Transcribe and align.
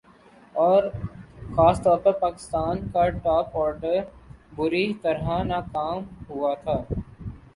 اور 0.55 0.83
خاص 1.55 1.81
طور 1.83 1.97
پر 1.97 2.11
پاکستان 2.19 2.77
کا 2.93 3.07
ٹاپ 3.17 3.57
آرڈر 3.57 3.99
بری 4.55 4.83
طرح 5.01 5.43
ناکام 5.43 6.03
ہوا 6.29 6.53
تھا 6.63 6.77